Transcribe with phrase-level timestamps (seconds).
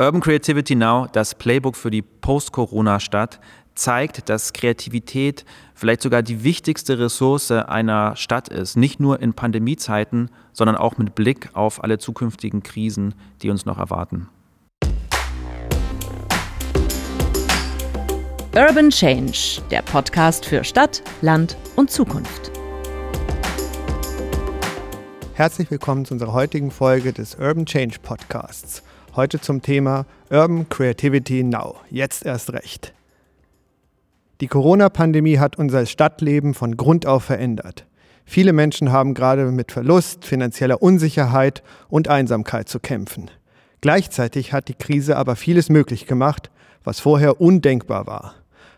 [0.00, 3.40] Urban Creativity Now, das Playbook für die Post-Corona-Stadt,
[3.74, 8.76] zeigt, dass Kreativität vielleicht sogar die wichtigste Ressource einer Stadt ist.
[8.76, 13.76] Nicht nur in Pandemiezeiten, sondern auch mit Blick auf alle zukünftigen Krisen, die uns noch
[13.76, 14.28] erwarten.
[18.54, 22.52] Urban Change, der Podcast für Stadt, Land und Zukunft.
[25.34, 28.84] Herzlich willkommen zu unserer heutigen Folge des Urban Change Podcasts.
[29.16, 31.76] Heute zum Thema Urban Creativity Now.
[31.90, 32.92] Jetzt erst recht.
[34.40, 37.86] Die Corona-Pandemie hat unser Stadtleben von Grund auf verändert.
[38.24, 43.30] Viele Menschen haben gerade mit Verlust, finanzieller Unsicherheit und Einsamkeit zu kämpfen.
[43.80, 46.50] Gleichzeitig hat die Krise aber vieles möglich gemacht,
[46.84, 48.34] was vorher undenkbar war.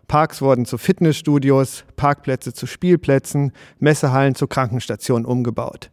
[0.07, 5.91] Parks wurden zu Fitnessstudios, Parkplätze zu Spielplätzen, Messehallen zu Krankenstationen umgebaut.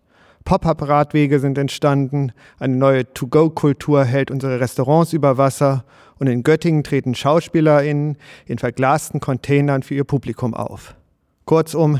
[0.47, 5.83] Pop-up-Radwege sind entstanden, eine neue To-Go-Kultur hält unsere Restaurants über Wasser
[6.19, 8.15] und in Göttingen treten SchauspielerInnen
[8.45, 10.95] in verglasten Containern für ihr Publikum auf.
[11.43, 11.99] Kurzum,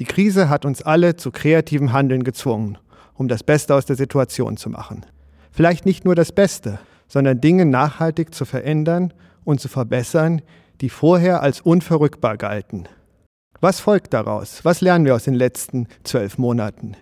[0.00, 2.76] die Krise hat uns alle zu kreativem Handeln gezwungen,
[3.14, 5.06] um das Beste aus der Situation zu machen.
[5.52, 9.14] Vielleicht nicht nur das Beste, sondern Dinge nachhaltig zu verändern
[9.44, 10.42] und zu verbessern,
[10.80, 12.88] die vorher als unverrückbar galten.
[13.60, 14.64] Was folgt daraus?
[14.64, 16.96] Was lernen wir aus den letzten zwölf Monaten?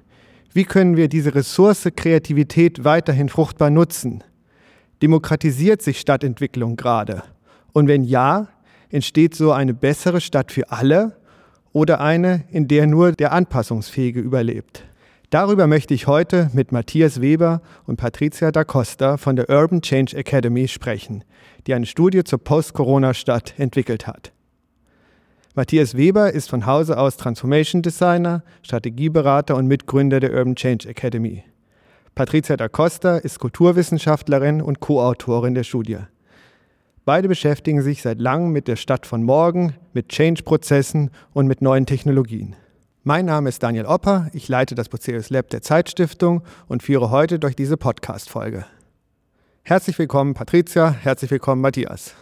[0.57, 4.23] Wie können wir diese Ressource Kreativität weiterhin fruchtbar nutzen?
[5.03, 7.25] Demokratisiert sich Stadtentwicklung gerade?
[7.73, 8.47] Und wenn ja,
[8.89, 11.17] entsteht so eine bessere Stadt für alle
[11.73, 14.85] oder eine, in der nur der Anpassungsfähige überlebt?
[15.31, 20.17] Darüber möchte ich heute mit Matthias Weber und Patricia da Costa von der Urban Change
[20.17, 21.25] Academy sprechen,
[21.67, 24.31] die eine Studie zur Post-Corona-Stadt entwickelt hat.
[25.57, 31.45] Matthias Weber ist von Hause aus Transformation Designer, Strategieberater und Mitgründer der Urban Change Academy.
[32.17, 35.99] Patricia da Costa ist Kulturwissenschaftlerin und Co-Autorin der Studie.
[37.05, 41.87] Beide beschäftigen sich seit langem mit der Stadt von morgen, mit Change-Prozessen und mit neuen
[41.87, 42.57] Technologien.
[43.05, 47.39] Mein Name ist Daniel Opper, ich leite das Bucerius Lab der Zeitstiftung und führe heute
[47.39, 48.67] durch diese Podcast-Folge.
[49.63, 52.17] Herzlich willkommen, Patricia, herzlich willkommen, Matthias.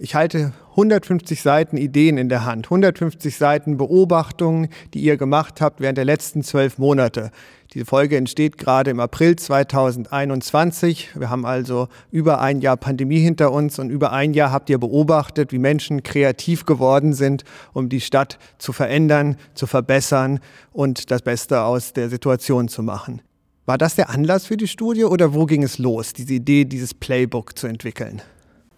[0.00, 5.80] Ich halte 150 Seiten Ideen in der Hand, 150 Seiten Beobachtungen, die ihr gemacht habt
[5.80, 7.30] während der letzten zwölf Monate.
[7.72, 11.10] Diese Folge entsteht gerade im April 2021.
[11.14, 14.78] Wir haben also über ein Jahr Pandemie hinter uns und über ein Jahr habt ihr
[14.78, 20.40] beobachtet, wie Menschen kreativ geworden sind, um die Stadt zu verändern, zu verbessern
[20.72, 23.22] und das Beste aus der Situation zu machen.
[23.64, 26.94] War das der Anlass für die Studie oder wo ging es los, diese Idee, dieses
[26.94, 28.22] Playbook zu entwickeln?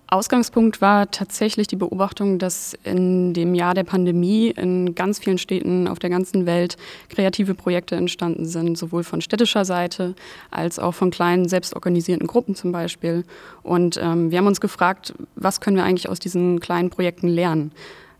[0.09, 5.89] Ausgangspunkt war tatsächlich die Beobachtung, dass in dem Jahr der Pandemie in ganz vielen Städten
[5.89, 6.77] auf der ganzen Welt
[7.09, 10.15] kreative Projekte entstanden sind, sowohl von städtischer Seite
[10.53, 13.25] als auch von kleinen selbstorganisierten Gruppen zum Beispiel.
[13.65, 17.73] Und ähm, wir haben uns gefragt, was können wir eigentlich aus diesen kleinen Projekten lernen?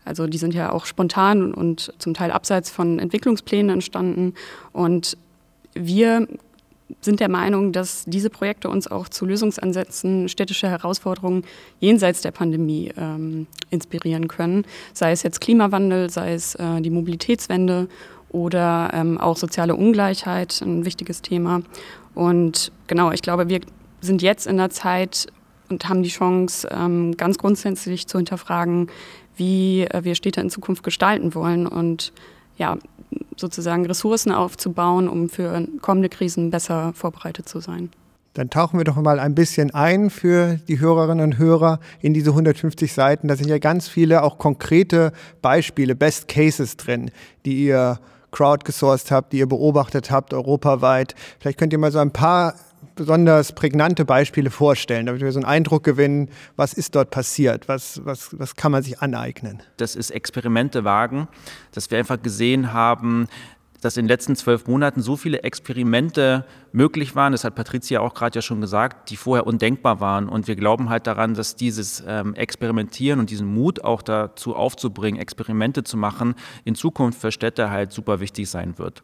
[0.03, 4.33] Also die sind ja auch spontan und zum Teil abseits von Entwicklungsplänen entstanden.
[4.73, 5.17] Und
[5.73, 6.27] wir
[7.01, 11.43] sind der Meinung, dass diese Projekte uns auch zu Lösungsansätzen städtischer Herausforderungen
[11.79, 14.65] jenseits der Pandemie ähm, inspirieren können.
[14.93, 17.87] Sei es jetzt Klimawandel, sei es äh, die Mobilitätswende
[18.29, 21.61] oder ähm, auch soziale Ungleichheit, ein wichtiges Thema.
[22.15, 23.61] Und genau, ich glaube, wir
[24.01, 25.27] sind jetzt in der Zeit
[25.69, 28.87] und haben die Chance, ähm, ganz grundsätzlich zu hinterfragen,
[29.35, 32.13] wie äh, wir Städte in Zukunft gestalten wollen und
[32.57, 32.77] ja,
[33.35, 37.89] sozusagen Ressourcen aufzubauen, um für kommende Krisen besser vorbereitet zu sein.
[38.33, 42.29] Dann tauchen wir doch mal ein bisschen ein für die Hörerinnen und Hörer in diese
[42.29, 43.27] 150 Seiten.
[43.27, 47.09] Da sind ja ganz viele auch konkrete Beispiele, Best Cases drin,
[47.45, 47.99] die ihr
[48.31, 51.15] crowdgesourced habt, die ihr beobachtet habt europaweit.
[51.39, 52.53] Vielleicht könnt ihr mal so ein paar
[52.97, 58.01] besonders prägnante Beispiele vorstellen, damit wir so einen Eindruck gewinnen, was ist dort passiert, was,
[58.03, 59.63] was, was kann man sich aneignen.
[59.77, 61.29] Das ist Experimente wagen,
[61.71, 63.27] dass wir einfach gesehen haben,
[63.81, 68.13] dass in den letzten zwölf Monaten so viele Experimente möglich waren, das hat Patricia auch
[68.13, 70.27] gerade ja schon gesagt, die vorher undenkbar waren.
[70.27, 75.21] Und wir glauben halt daran, dass dieses ähm, Experimentieren und diesen Mut auch dazu aufzubringen,
[75.21, 76.35] Experimente zu machen,
[76.65, 79.03] in Zukunft für Städte halt super wichtig sein wird.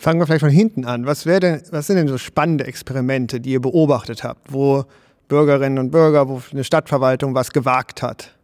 [0.00, 1.04] Fangen wir vielleicht von hinten an.
[1.04, 4.86] Was, denn, was sind denn so spannende Experimente, die ihr beobachtet habt, wo
[5.28, 8.34] Bürgerinnen und Bürger, wo eine Stadtverwaltung was gewagt hat?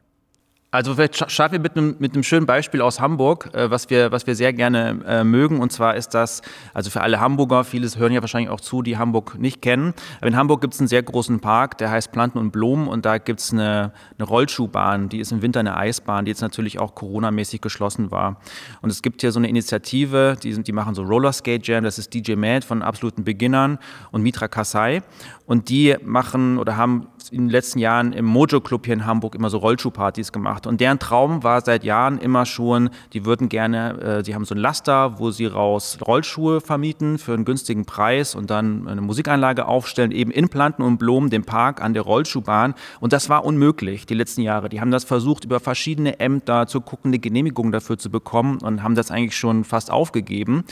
[0.77, 4.13] Also vielleicht starten wir mit einem, mit einem schönen Beispiel aus Hamburg, äh, was, wir,
[4.13, 5.59] was wir sehr gerne äh, mögen.
[5.61, 6.43] Und zwar ist das,
[6.75, 9.95] also für alle Hamburger, vieles hören ja wahrscheinlich auch zu, die Hamburg nicht kennen.
[10.19, 12.89] Aber in Hamburg gibt es einen sehr großen Park, der heißt Planten und Blumen.
[12.89, 16.43] Und da gibt es eine, eine Rollschuhbahn, die ist im Winter eine Eisbahn, die jetzt
[16.43, 18.39] natürlich auch coronamäßig geschlossen war.
[18.83, 21.99] Und es gibt hier so eine Initiative, die, sind, die machen so Rollerskate Jam, das
[21.99, 23.79] ist DJ Mad von absoluten Beginnern
[24.11, 25.03] und Mitra Kasai.
[25.47, 29.35] Und die machen oder haben in den letzten Jahren im Mojo Club hier in Hamburg
[29.35, 30.67] immer so Rollschuhpartys gemacht.
[30.67, 34.55] Und deren Traum war seit Jahren immer schon, die würden gerne, äh, die haben so
[34.55, 39.67] ein Laster, wo sie raus Rollschuhe vermieten für einen günstigen Preis und dann eine Musikanlage
[39.67, 42.75] aufstellen, eben in Planten und Blumen, dem Park an der Rollschuhbahn.
[43.01, 44.69] Und das war unmöglich die letzten Jahre.
[44.69, 48.83] Die haben das versucht, über verschiedene Ämter zu gucken, eine Genehmigung dafür zu bekommen und
[48.83, 50.65] haben das eigentlich schon fast aufgegeben.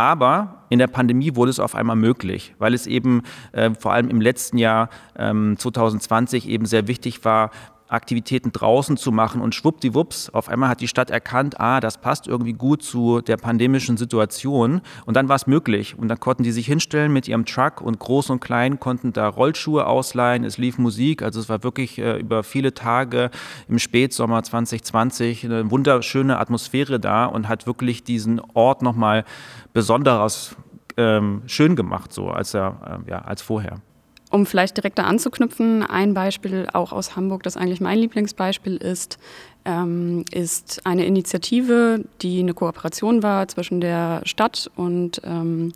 [0.00, 3.20] Aber in der Pandemie wurde es auf einmal möglich, weil es eben
[3.52, 7.50] äh, vor allem im letzten Jahr ähm, 2020 eben sehr wichtig war,
[7.90, 12.26] Aktivitäten draußen zu machen und schwuppdiwupps, auf einmal hat die Stadt erkannt, ah, das passt
[12.26, 14.80] irgendwie gut zu der pandemischen Situation.
[15.06, 15.98] Und dann war es möglich.
[15.98, 19.28] Und dann konnten die sich hinstellen mit ihrem Truck und groß und klein konnten da
[19.28, 23.30] Rollschuhe ausleihen, es lief Musik, also es war wirklich äh, über viele Tage
[23.68, 29.24] im Spätsommer 2020 eine wunderschöne Atmosphäre da und hat wirklich diesen Ort nochmal
[29.72, 30.56] besonders
[30.96, 33.80] ähm, schön gemacht, so als er, äh, ja, als vorher.
[34.30, 39.18] Um vielleicht direkt da anzuknüpfen, ein Beispiel auch aus Hamburg, das eigentlich mein Lieblingsbeispiel ist,
[39.64, 45.72] ähm, ist eine Initiative, die eine Kooperation war zwischen der Stadt und ähm,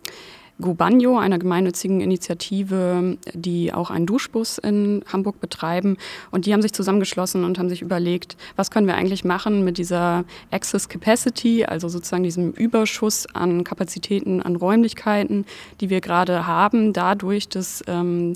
[0.61, 5.97] Gubanyo, einer gemeinnützigen Initiative, die auch einen Duschbus in Hamburg betreiben.
[6.31, 9.77] Und die haben sich zusammengeschlossen und haben sich überlegt, was können wir eigentlich machen mit
[9.77, 15.45] dieser Access Capacity, also sozusagen diesem Überschuss an Kapazitäten, an Räumlichkeiten,
[15.81, 18.33] die wir gerade haben, dadurch, dass ähm,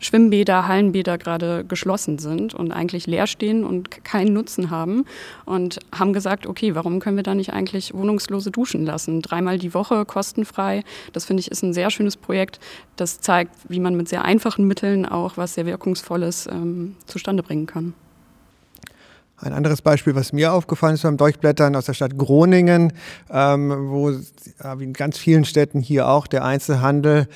[0.00, 5.04] Schwimmbäder, Hallenbäder gerade geschlossen sind und eigentlich leer stehen und keinen Nutzen haben
[5.44, 9.22] und haben gesagt, okay, warum können wir da nicht eigentlich Wohnungslose duschen lassen?
[9.22, 10.82] Dreimal die Woche kostenfrei.
[11.12, 12.58] Das finde ich ist ein sehr schönes Projekt.
[12.96, 17.66] Das zeigt, wie man mit sehr einfachen Mitteln auch was sehr Wirkungsvolles ähm, zustande bringen
[17.66, 17.94] kann.
[19.42, 22.92] Ein anderes Beispiel, was mir aufgefallen ist beim Durchblättern aus der Stadt Groningen,
[23.30, 27.26] ähm, wo wie in ganz vielen Städten hier auch der Einzelhandel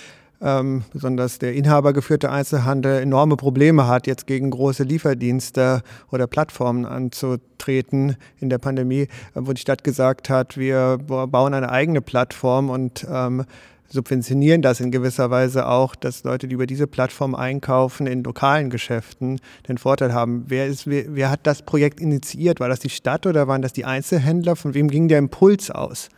[0.44, 5.82] ähm, besonders der inhabergeführte Einzelhandel enorme Probleme hat, jetzt gegen große Lieferdienste
[6.12, 11.70] oder Plattformen anzutreten in der Pandemie, äh, wo die Stadt gesagt hat, wir bauen eine
[11.70, 13.44] eigene Plattform und ähm,
[13.88, 18.69] subventionieren das in gewisser Weise auch, dass Leute, die über diese Plattform einkaufen, in lokalen
[18.69, 20.44] Geschäften den Vorteil haben.
[20.49, 22.61] Wer, ist, wer, wer hat das Projekt initiiert?
[22.61, 24.56] War das die Stadt oder waren das die Einzelhändler?
[24.56, 26.08] Von wem ging der Impuls aus?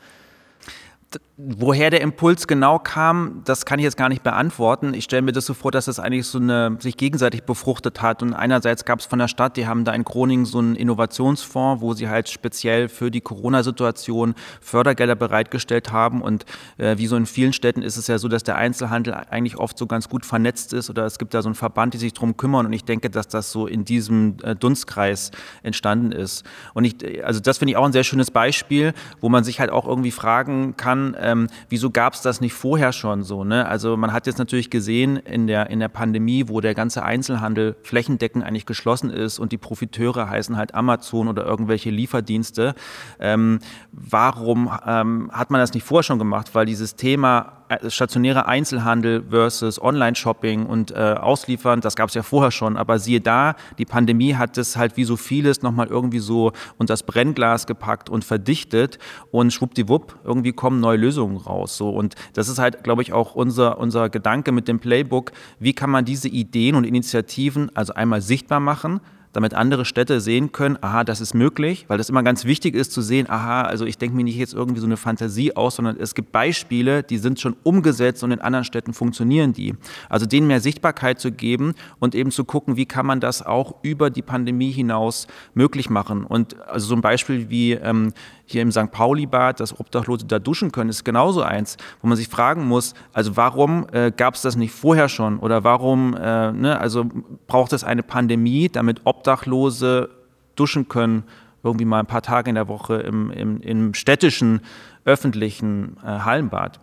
[1.39, 4.95] Woher der Impuls genau kam, das kann ich jetzt gar nicht beantworten.
[4.95, 8.23] Ich stelle mir das so vor, dass das eigentlich so eine sich gegenseitig befruchtet hat.
[8.23, 11.83] Und einerseits gab es von der Stadt, die haben da in Groningen so einen Innovationsfonds,
[11.83, 16.23] wo sie halt speziell für die Corona-Situation Fördergelder bereitgestellt haben.
[16.23, 16.47] Und
[16.79, 19.77] äh, wie so in vielen Städten ist es ja so, dass der Einzelhandel eigentlich oft
[19.77, 22.39] so ganz gut vernetzt ist oder es gibt da so einen Verband, die sich drum
[22.39, 22.65] kümmern.
[22.65, 25.33] Und ich denke, dass das so in diesem äh, Dunstkreis
[25.63, 26.45] entstanden ist.
[26.73, 29.71] Und ich, also das finde ich auch ein sehr schönes Beispiel, wo man sich halt
[29.71, 33.45] auch irgendwie fragen kann, ähm, wieso gab es das nicht vorher schon so?
[33.45, 33.67] Ne?
[33.67, 37.77] Also man hat jetzt natürlich gesehen in der, in der Pandemie, wo der ganze Einzelhandel
[37.83, 42.75] flächendeckend eigentlich geschlossen ist und die Profiteure heißen halt Amazon oder irgendwelche Lieferdienste.
[43.19, 43.59] Ähm,
[43.93, 46.55] warum ähm, hat man das nicht vorher schon gemacht?
[46.55, 52.51] Weil dieses Thema stationärer Einzelhandel versus Online-Shopping und äh, Ausliefern, das gab es ja vorher
[52.51, 56.53] schon, aber siehe da, die Pandemie hat es halt wie so vieles nochmal irgendwie so
[56.79, 58.99] unter das Brennglas gepackt und verdichtet
[59.31, 61.77] und schwuppdiwupp, irgendwie kommen neue Lösungen raus.
[61.77, 61.91] So.
[61.91, 65.91] Und das ist halt, glaube ich, auch unser, unser Gedanke mit dem Playbook, wie kann
[65.91, 69.01] man diese Ideen und Initiativen also einmal sichtbar machen,
[69.37, 72.91] damit andere Städte sehen können, aha, das ist möglich, weil das immer ganz wichtig ist
[72.93, 75.97] zu sehen, aha, also ich denke mir nicht jetzt irgendwie so eine Fantasie aus, sondern
[76.01, 79.75] es gibt Beispiele, die sind schon umgesetzt und in anderen Städten funktionieren die.
[80.09, 83.75] Also denen mehr Sichtbarkeit zu geben und eben zu gucken, wie kann man das auch
[83.83, 86.25] über die Pandemie hinaus möglich machen.
[86.25, 88.15] Und also so ein Beispiel wie ähm,
[88.47, 88.91] hier im St.
[88.91, 93.37] Pauli-Bad, dass Obdachlose da duschen können, ist genauso eins, wo man sich fragen muss, also
[93.37, 97.07] warum äh, gab es das nicht vorher schon oder warum, äh, ne, also
[97.47, 100.09] braucht es eine Pandemie, damit Obdachlose
[100.55, 101.25] duschen können,
[101.63, 104.61] irgendwie mal ein paar Tage in der Woche im, im, im städtischen,
[105.05, 106.81] öffentlichen äh, Hallenbad.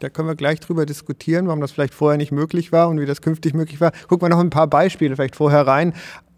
[0.00, 3.06] Da können wir gleich drüber diskutieren, warum das vielleicht vorher nicht möglich war und wie
[3.06, 3.92] das künftig möglich war.
[4.08, 5.92] Gucken wir noch ein paar Beispiele vielleicht vorher rein.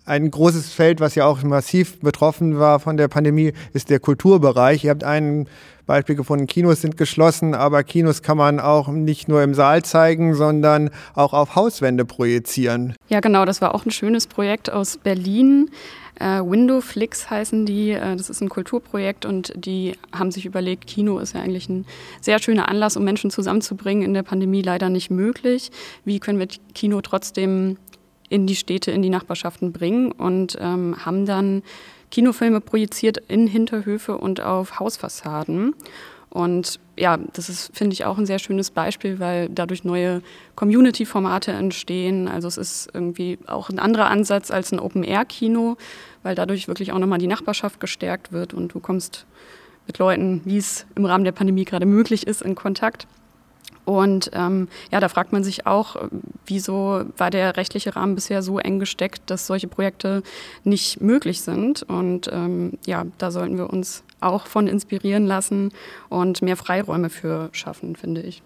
[0.04, 4.82] Ein großes Feld, was ja auch massiv betroffen war von der Pandemie, ist der Kulturbereich.
[4.82, 5.47] Ihr habt ein
[5.87, 10.35] Beispiel gefunden, Kinos sind geschlossen, aber Kinos kann man auch nicht nur im Saal zeigen,
[10.35, 12.94] sondern auch auf Hauswände projizieren.
[13.09, 15.71] Ja, genau, das war auch ein schönes Projekt aus Berlin.
[16.18, 17.90] Äh, Windowflix heißen die.
[17.90, 21.87] Äh, das ist ein Kulturprojekt und die haben sich überlegt, Kino ist ja eigentlich ein
[22.21, 24.04] sehr schöner Anlass, um Menschen zusammenzubringen.
[24.04, 25.71] In der Pandemie leider nicht möglich.
[26.04, 27.76] Wie können wir Kino trotzdem
[28.32, 31.62] in die Städte, in die Nachbarschaften bringen und ähm, haben dann
[32.10, 35.74] Kinofilme projiziert in Hinterhöfe und auf Hausfassaden.
[36.30, 40.22] Und ja, das ist, finde ich, auch ein sehr schönes Beispiel, weil dadurch neue
[40.56, 42.26] Community-Formate entstehen.
[42.26, 45.76] Also es ist irgendwie auch ein anderer Ansatz als ein Open-Air-Kino,
[46.22, 49.26] weil dadurch wirklich auch nochmal die Nachbarschaft gestärkt wird und du kommst
[49.86, 53.06] mit Leuten, wie es im Rahmen der Pandemie gerade möglich ist, in Kontakt.
[53.84, 55.96] Und ähm, ja, da fragt man sich auch,
[56.46, 60.22] wieso war der rechtliche Rahmen bisher so eng gesteckt, dass solche Projekte
[60.64, 61.82] nicht möglich sind.
[61.82, 65.72] Und ähm, ja, da sollten wir uns auch von inspirieren lassen
[66.08, 68.42] und mehr Freiräume für schaffen, finde ich.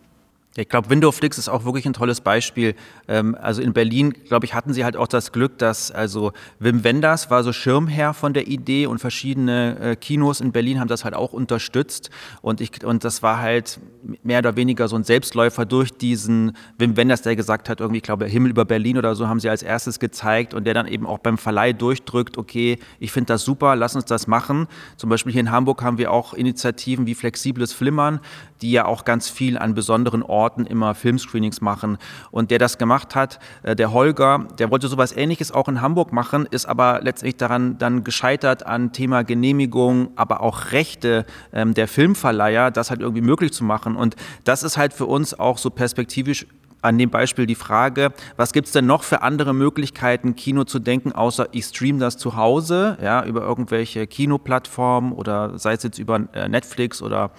[0.58, 2.75] Ich glaube, Windowflix ist auch wirklich ein tolles Beispiel.
[3.08, 6.82] Ähm, also in Berlin, glaube ich, hatten sie halt auch das Glück, dass also Wim
[6.82, 11.04] Wenders war so Schirmherr von der Idee und verschiedene äh, Kinos in Berlin haben das
[11.04, 12.10] halt auch unterstützt.
[12.40, 13.78] Und, ich, und das war halt
[14.22, 18.04] mehr oder weniger so ein Selbstläufer durch diesen Wim Wenders, der gesagt hat, irgendwie, ich
[18.04, 21.06] glaube, Himmel über Berlin oder so haben sie als erstes gezeigt und der dann eben
[21.06, 24.68] auch beim Verleih durchdrückt, okay, ich finde das super, lass uns das machen.
[24.96, 28.20] Zum Beispiel hier in Hamburg haben wir auch Initiativen wie Flexibles Flimmern,
[28.62, 31.98] die ja auch ganz viel an besonderen Orten immer Filmscreenings machen.
[32.30, 36.12] Und der das gemacht hat, äh, der Holger, der wollte sowas ähnliches auch in Hamburg
[36.12, 41.88] machen, ist aber letztlich daran dann gescheitert an Thema Genehmigung, aber auch Rechte ähm, der
[41.88, 43.96] Filmverleiher, das halt irgendwie möglich zu machen.
[43.96, 46.46] Und das ist halt für uns auch so perspektivisch
[46.83, 50.78] an dem Beispiel die Frage, was gibt es denn noch für andere Möglichkeiten, Kino zu
[50.78, 55.99] denken, außer ich streame das zu Hause, ja, über irgendwelche Kinoplattformen oder sei es jetzt
[55.99, 57.33] über äh, Netflix oder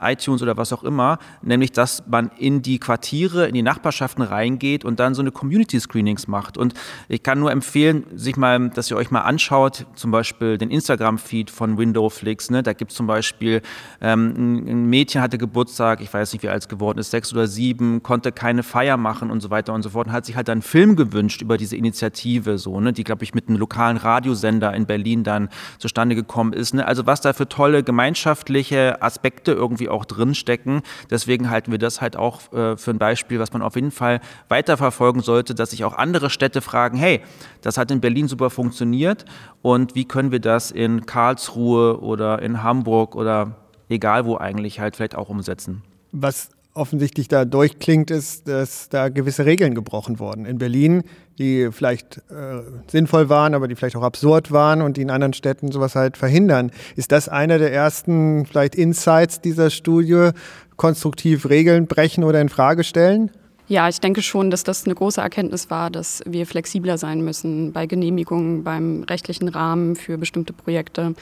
[0.00, 4.84] iTunes oder was auch immer, nämlich dass man in die Quartiere, in die Nachbarschaften reingeht
[4.84, 6.56] und dann so eine Community Screenings macht.
[6.56, 6.74] Und
[7.08, 11.50] ich kann nur empfehlen, sich mal, dass ihr euch mal anschaut, zum Beispiel den Instagram-Feed
[11.50, 12.50] von Windowflix.
[12.50, 12.62] Ne?
[12.62, 13.60] Da gibt es zum Beispiel
[14.00, 17.46] ähm, ein Mädchen hatte Geburtstag, ich weiß nicht, wie alt es geworden ist, sechs oder
[17.46, 20.48] sieben, konnte keine Feier machen und so weiter und so fort und hat sich halt
[20.48, 22.92] dann einen Film gewünscht über diese Initiative, so, ne?
[22.92, 25.48] die, glaube ich, mit einem lokalen Radiosender in Berlin dann
[25.78, 26.74] zustande gekommen ist.
[26.74, 26.86] Ne?
[26.86, 30.82] Also was da für tolle gemeinschaftliche Aspekte irgendwie auch drinstecken.
[31.10, 34.20] Deswegen halten wir das halt auch äh, für ein Beispiel, was man auf jeden Fall
[34.48, 37.20] weiterverfolgen sollte, dass sich auch andere Städte fragen, hey,
[37.62, 39.24] das hat in Berlin super funktioniert
[39.62, 43.56] und wie können wir das in Karlsruhe oder in Hamburg oder
[43.88, 45.82] egal wo eigentlich halt vielleicht auch umsetzen.
[46.12, 50.44] Was offensichtlich da durchklingt, ist, dass da gewisse Regeln gebrochen wurden.
[50.44, 51.04] In Berlin,
[51.38, 55.32] die vielleicht äh, sinnvoll waren, aber die vielleicht auch absurd waren und die in anderen
[55.32, 56.72] Städten sowas halt verhindern.
[56.96, 60.30] Ist das einer der ersten vielleicht Insights dieser Studie,
[60.76, 63.30] konstruktiv Regeln brechen oder in Frage stellen?
[63.66, 67.72] Ja, ich denke schon, dass das eine große Erkenntnis war, dass wir flexibler sein müssen
[67.72, 71.14] bei Genehmigungen, beim rechtlichen Rahmen für bestimmte Projekte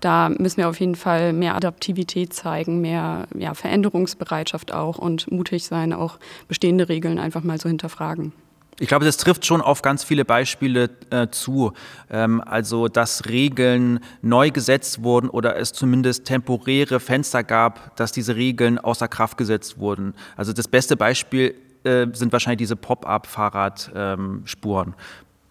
[0.00, 5.64] da müssen wir auf jeden Fall mehr Adaptivität zeigen, mehr ja, Veränderungsbereitschaft auch und mutig
[5.64, 8.32] sein, auch bestehende Regeln einfach mal zu hinterfragen.
[8.80, 11.72] Ich glaube, das trifft schon auf ganz viele Beispiele äh, zu.
[12.10, 18.36] Ähm, also, dass Regeln neu gesetzt wurden oder es zumindest temporäre Fenster gab, dass diese
[18.36, 20.14] Regeln außer Kraft gesetzt wurden.
[20.36, 24.88] Also das beste Beispiel äh, sind wahrscheinlich diese Pop-up-Fahrradspuren.
[24.88, 24.94] Ähm,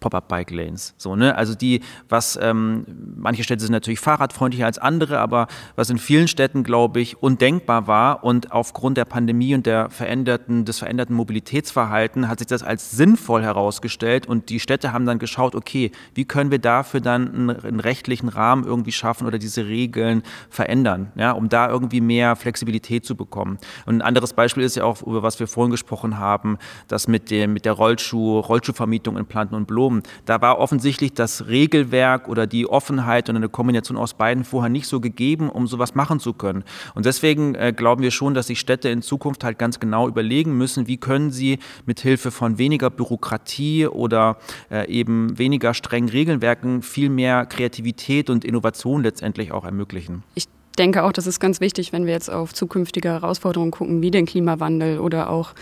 [0.00, 0.94] Pop-up-Bike-Lanes.
[0.96, 1.34] So, ne?
[1.34, 2.84] Also die, was ähm,
[3.16, 7.86] manche Städte sind natürlich fahrradfreundlicher als andere, aber was in vielen Städten, glaube ich, undenkbar
[7.86, 12.92] war und aufgrund der Pandemie und der veränderten, des veränderten Mobilitätsverhalten hat sich das als
[12.92, 17.50] sinnvoll herausgestellt und die Städte haben dann geschaut, okay, wie können wir dafür dann einen,
[17.50, 23.04] einen rechtlichen Rahmen irgendwie schaffen oder diese Regeln verändern, ja, um da irgendwie mehr Flexibilität
[23.04, 23.58] zu bekommen.
[23.86, 27.30] Und ein anderes Beispiel ist ja auch, über was wir vorhin gesprochen haben, das mit
[27.30, 30.02] dem, mit der Rollschuh, Rollschuhvermietung in Planten und Blumen Diplom.
[30.24, 34.86] Da war offensichtlich das Regelwerk oder die Offenheit und eine Kombination aus beiden vorher nicht
[34.86, 36.64] so gegeben, um sowas machen zu können.
[36.94, 40.56] Und deswegen äh, glauben wir schon, dass sich Städte in Zukunft halt ganz genau überlegen
[40.56, 44.38] müssen, wie können sie mit Hilfe von weniger Bürokratie oder
[44.70, 50.22] äh, eben weniger strengen Regelwerken viel mehr Kreativität und Innovation letztendlich auch ermöglichen.
[50.34, 50.46] Ich
[50.78, 54.26] denke auch, das ist ganz wichtig, wenn wir jetzt auf zukünftige Herausforderungen gucken, wie den
[54.26, 55.54] Klimawandel oder auch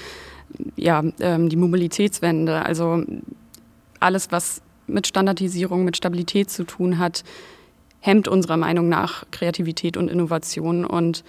[0.76, 2.64] ja, ähm, die Mobilitätswende.
[2.64, 3.02] Also
[4.00, 7.24] alles, was mit Standardisierung, mit Stabilität zu tun hat,
[8.00, 10.84] hemmt unserer Meinung nach Kreativität und Innovation.
[10.84, 11.24] Und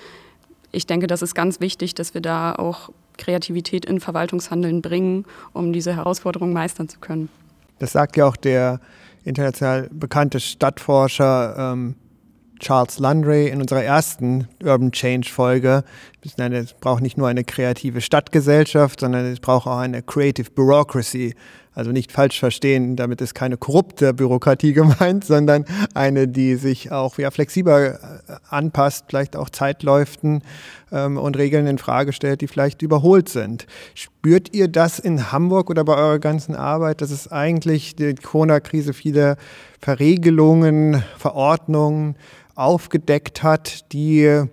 [0.72, 5.74] ich denke, das ist ganz wichtig, dass wir da auch Kreativität in Verwaltungshandeln bringen, um
[5.74, 7.30] diese Herausforderungen meistern zu können.
[7.80, 8.80] Das sagt ja auch der
[9.24, 11.96] international bekannte Stadtforscher ähm,
[12.60, 15.84] Charles Landry in unserer ersten Urban Change Folge.
[16.24, 21.36] Es braucht nicht nur eine kreative Stadtgesellschaft, sondern es braucht auch eine Creative Bureaucracy.
[21.78, 27.20] Also nicht falsch verstehen, damit ist keine korrupte Bürokratie gemeint, sondern eine, die sich auch
[27.20, 27.98] ja, flexibler äh,
[28.50, 30.42] anpasst, vielleicht auch Zeitläuften
[30.92, 33.68] ähm, und Regeln in Frage stellt, die vielleicht überholt sind.
[33.94, 38.94] Spürt ihr das in Hamburg oder bei eurer ganzen Arbeit, dass es eigentlich die Corona-Krise
[38.94, 39.38] viele
[39.80, 42.16] Verregelungen, Verordnungen
[42.56, 44.48] aufgedeckt hat, die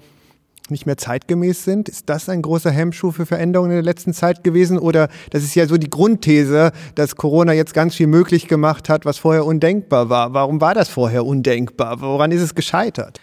[0.71, 1.89] nicht mehr zeitgemäß sind.
[1.89, 4.79] Ist das ein großer Hemmschuh für Veränderungen in der letzten Zeit gewesen?
[4.79, 9.05] Oder das ist ja so die Grundthese, dass Corona jetzt ganz viel möglich gemacht hat,
[9.05, 10.33] was vorher undenkbar war.
[10.33, 12.01] Warum war das vorher undenkbar?
[12.01, 13.21] Woran ist es gescheitert?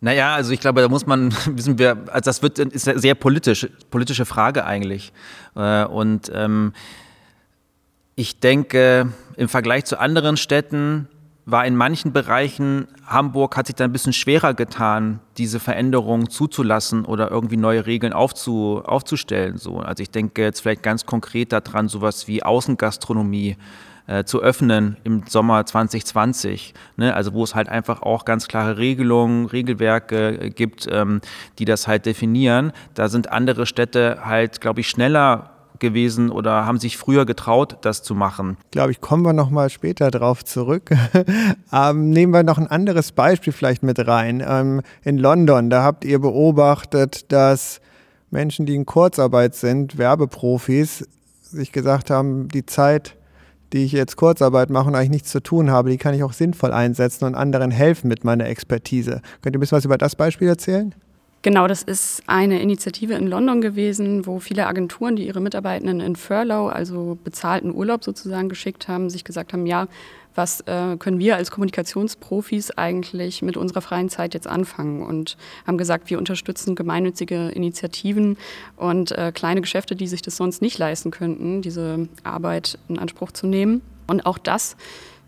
[0.00, 3.14] Naja, also ich glaube, da muss man, wissen wir, also das wird, ist eine sehr
[3.14, 5.12] politisch, politische Frage eigentlich.
[5.54, 6.72] Äh, und ähm,
[8.14, 11.08] ich denke, im Vergleich zu anderen Städten
[11.44, 17.04] war in manchen Bereichen, Hamburg hat sich da ein bisschen schwerer getan, diese Veränderungen zuzulassen
[17.04, 19.58] oder irgendwie neue Regeln aufzu, aufzustellen.
[19.58, 19.80] So.
[19.80, 23.56] Also ich denke jetzt vielleicht ganz konkret daran, sowas wie Außengastronomie
[24.06, 26.74] äh, zu öffnen im Sommer 2020.
[26.96, 27.14] Ne?
[27.14, 31.20] Also wo es halt einfach auch ganz klare Regelungen, Regelwerke äh, gibt, ähm,
[31.58, 32.72] die das halt definieren.
[32.94, 35.51] Da sind andere Städte halt, glaube ich, schneller
[35.82, 38.56] gewesen oder haben sich früher getraut, das zu machen?
[38.70, 40.90] Glaube ich, kommen wir noch mal später drauf zurück.
[41.72, 44.42] ähm, nehmen wir noch ein anderes Beispiel vielleicht mit rein.
[44.46, 47.82] Ähm, in London, da habt ihr beobachtet, dass
[48.30, 51.06] Menschen, die in Kurzarbeit sind, Werbeprofis,
[51.42, 53.16] sich gesagt haben, die Zeit,
[53.74, 56.32] die ich jetzt Kurzarbeit mache und eigentlich nichts zu tun habe, die kann ich auch
[56.32, 59.20] sinnvoll einsetzen und anderen helfen mit meiner Expertise.
[59.42, 60.94] Könnt ihr ein bisschen was über das Beispiel erzählen?
[61.42, 66.14] Genau, das ist eine Initiative in London gewesen, wo viele Agenturen, die ihre Mitarbeitenden in
[66.14, 69.88] Furlough, also bezahlten Urlaub sozusagen geschickt haben, sich gesagt haben, ja,
[70.36, 75.02] was äh, können wir als Kommunikationsprofis eigentlich mit unserer freien Zeit jetzt anfangen?
[75.02, 78.38] Und haben gesagt, wir unterstützen gemeinnützige Initiativen
[78.76, 83.32] und äh, kleine Geschäfte, die sich das sonst nicht leisten könnten, diese Arbeit in Anspruch
[83.32, 83.82] zu nehmen.
[84.06, 84.76] Und auch das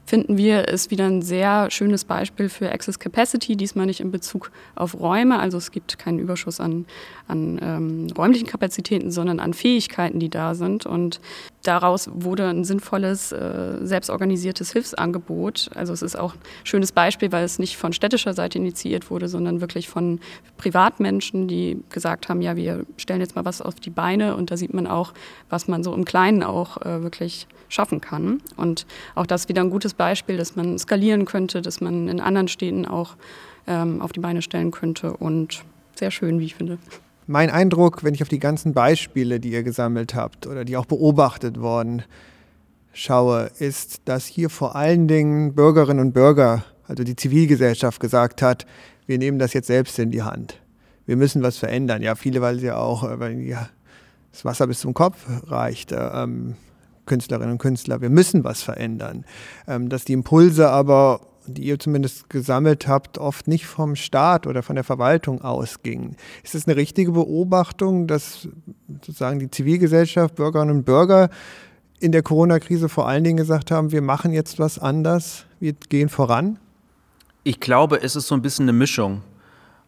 [0.07, 4.51] finden wir, ist wieder ein sehr schönes Beispiel für Access Capacity, diesmal nicht in Bezug
[4.75, 6.87] auf Räume, also es gibt keinen Überschuss an,
[7.27, 10.85] an ähm, räumlichen Kapazitäten, sondern an Fähigkeiten, die da sind.
[10.85, 11.21] Und
[11.63, 15.71] daraus wurde ein sinnvolles, äh, selbstorganisiertes Hilfsangebot.
[15.75, 19.29] Also es ist auch ein schönes Beispiel, weil es nicht von städtischer Seite initiiert wurde,
[19.29, 20.21] sondern wirklich von
[20.59, 24.57] Privatmenschen, die gesagt haben, ja, wir stellen jetzt mal was auf die Beine und da
[24.57, 25.15] sieht man auch,
[25.49, 28.41] was man so im Kleinen auch äh, wirklich schaffen kann.
[28.57, 32.49] Und auch das wieder ein gutes Beispiel, dass man skalieren könnte, dass man in anderen
[32.49, 33.17] Städten auch
[33.67, 36.79] ähm, auf die Beine stellen könnte und sehr schön, wie ich finde.
[37.27, 40.85] Mein Eindruck, wenn ich auf die ganzen Beispiele, die ihr gesammelt habt oder die auch
[40.85, 42.03] beobachtet worden,
[42.93, 48.67] schaue, ist, dass hier vor allen Dingen Bürgerinnen und Bürger, also die Zivilgesellschaft gesagt hat,
[49.07, 50.61] wir nehmen das jetzt selbst in die Hand.
[51.07, 52.03] Wir müssen was verändern.
[52.03, 53.69] Ja, viele, weil sie auch, äh, weil ja,
[54.33, 55.93] das Wasser bis zum Kopf reicht.
[55.93, 56.57] Ähm,
[57.07, 59.25] Künstlerinnen und Künstler, wir müssen was verändern.
[59.67, 64.63] Ähm, dass die Impulse aber die ihr zumindest gesammelt habt, oft nicht vom Staat oder
[64.63, 66.17] von der Verwaltung ausgingen.
[66.43, 68.49] Ist es eine richtige Beobachtung, dass
[68.89, 71.31] sozusagen die Zivilgesellschaft, Bürgerinnen und Bürger
[72.01, 76.09] in der Corona-Krise vor allen Dingen gesagt haben, wir machen jetzt was anders, wir gehen
[76.09, 76.59] voran?
[77.45, 79.23] Ich glaube, es ist so ein bisschen eine Mischung.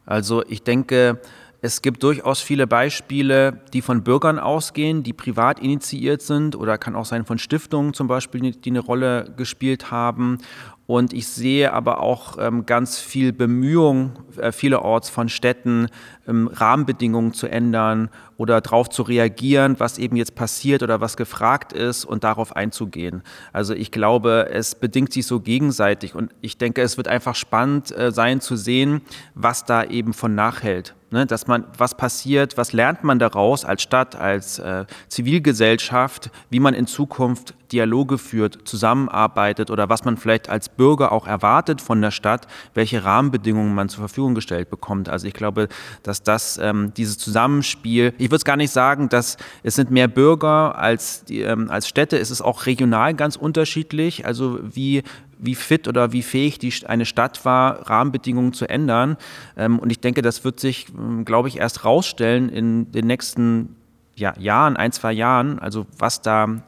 [0.04, 1.20] Also ich denke,
[1.62, 6.94] es gibt durchaus viele Beispiele, die von Bürgern ausgehen, die privat initiiert sind oder kann
[6.94, 10.38] auch sein von Stiftungen zum Beispiel, die eine Rolle gespielt haben.
[10.86, 15.88] Und ich sehe aber auch ähm, ganz viel Bemühung äh, vielerorts von Städten,
[16.28, 21.72] ähm, Rahmenbedingungen zu ändern oder darauf zu reagieren, was eben jetzt passiert oder was gefragt
[21.72, 23.22] ist und darauf einzugehen.
[23.52, 27.90] Also ich glaube, es bedingt sich so gegenseitig und ich denke, es wird einfach spannend
[27.96, 29.00] äh, sein zu sehen,
[29.34, 30.94] was da eben von nachhält.
[31.10, 36.58] Ne, dass man, was passiert, was lernt man daraus als Stadt, als äh, Zivilgesellschaft, wie
[36.58, 42.00] man in Zukunft Dialoge führt, zusammenarbeitet oder was man vielleicht als Bürger auch erwartet von
[42.00, 45.08] der Stadt, welche Rahmenbedingungen man zur Verfügung gestellt bekommt.
[45.08, 45.68] Also ich glaube,
[46.02, 50.08] dass das ähm, dieses Zusammenspiel, ich würde es gar nicht sagen, dass es sind mehr
[50.08, 55.02] Bürger als, die, ähm, als Städte, es ist auch regional ganz unterschiedlich, also wie
[55.38, 59.16] wie fit oder wie fähig die, eine Stadt war, Rahmenbedingungen zu ändern.
[59.56, 63.76] Ähm, und ich denke, das wird sich, ähm, glaube ich, erst rausstellen in den nächsten
[64.14, 66.62] ja, Jahren, ein, zwei Jahren, also was da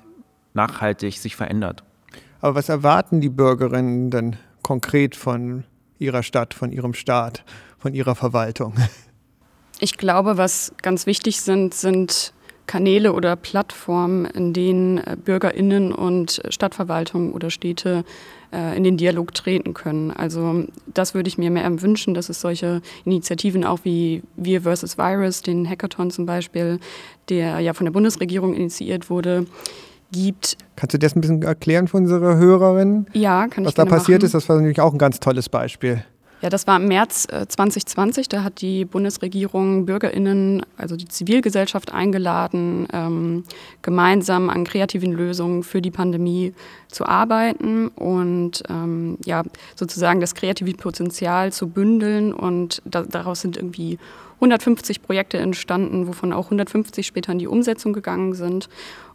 [0.54, 1.84] nachhaltig sich verändert.
[2.40, 5.64] Aber was erwarten die Bürgerinnen denn konkret von
[5.98, 7.44] ihrer Stadt, von ihrem Staat,
[7.78, 8.74] von ihrer Verwaltung?
[9.80, 12.32] Ich glaube, was ganz wichtig sind, sind
[12.66, 18.04] Kanäle oder Plattformen, in denen äh, Bürgerinnen und Stadtverwaltung oder Städte
[18.52, 20.10] äh, in den Dialog treten können.
[20.10, 24.98] Also das würde ich mir mehr wünschen, dass es solche Initiativen auch wie Wir versus
[24.98, 26.80] Virus, den Hackathon zum Beispiel,
[27.28, 29.46] der ja von der Bundesregierung initiiert wurde,
[30.12, 30.56] gibt.
[30.76, 33.06] Kannst du das ein bisschen erklären für unsere Hörerinnen?
[33.12, 34.26] Ja, kann Was ich da passiert machen.
[34.26, 36.02] ist, das war natürlich auch ein ganz tolles Beispiel.
[36.40, 38.26] Ja, das war im März 2020.
[38.26, 43.44] Äh, da hat die Bundesregierung BürgerInnen, also die Zivilgesellschaft eingeladen, ähm,
[43.82, 46.54] gemeinsam an kreativen Lösungen für die Pandemie
[46.86, 49.42] zu arbeiten und ähm, ja,
[49.74, 52.32] sozusagen das kreative Potenzial zu bündeln.
[52.32, 53.98] Und da, daraus sind irgendwie
[54.36, 58.68] 150 Projekte entstanden, wovon auch 150 später in die Umsetzung gegangen sind.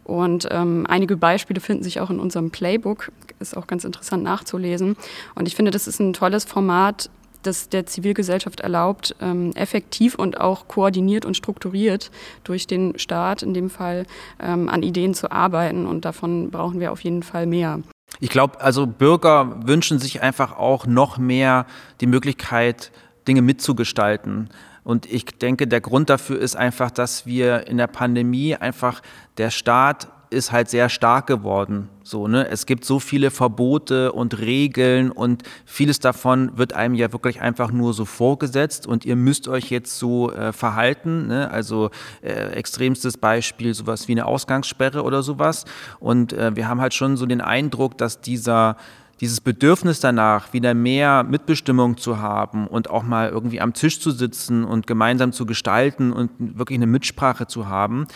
[0.04, 4.96] Und ähm, einige Beispiele finden sich auch in unserem Playbook, ist auch ganz interessant nachzulesen.
[5.34, 7.10] Und ich finde, das ist ein tolles Format,
[7.42, 12.10] das der Zivilgesellschaft erlaubt, ähm, effektiv und auch koordiniert und strukturiert
[12.42, 14.06] durch den Staat in dem Fall
[14.40, 15.86] ähm, an Ideen zu arbeiten.
[15.86, 17.80] Und davon brauchen wir auf jeden Fall mehr.
[18.20, 21.66] Ich glaube, also Bürger wünschen sich einfach auch noch mehr
[22.00, 22.92] die Möglichkeit,
[23.26, 24.50] Dinge mitzugestalten.
[24.84, 29.00] Und ich denke, der Grund dafür ist einfach, dass wir in der Pandemie einfach
[29.38, 31.88] der Staat ist halt sehr stark geworden.
[32.02, 32.48] So, ne?
[32.48, 37.70] Es gibt so viele Verbote und Regeln und vieles davon wird einem ja wirklich einfach
[37.70, 41.28] nur so vorgesetzt und ihr müsst euch jetzt so äh, verhalten.
[41.28, 41.50] Ne?
[41.50, 45.64] Also äh, extremstes Beispiel, sowas wie eine Ausgangssperre oder sowas.
[46.00, 48.76] Und äh, wir haben halt schon so den Eindruck, dass dieser
[49.20, 54.10] dieses Bedürfnis danach, wieder mehr Mitbestimmung zu haben und auch mal irgendwie am Tisch zu
[54.10, 58.06] sitzen und gemeinsam zu gestalten und wirklich eine Mitsprache zu haben,